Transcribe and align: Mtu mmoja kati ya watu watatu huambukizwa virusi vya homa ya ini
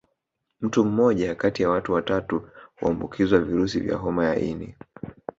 Mtu 0.61 0.85
mmoja 0.85 1.35
kati 1.35 1.63
ya 1.63 1.69
watu 1.69 1.93
watatu 1.93 2.49
huambukizwa 2.79 3.39
virusi 3.39 3.79
vya 3.79 3.97
homa 3.97 4.25
ya 4.25 4.35
ini 4.39 4.75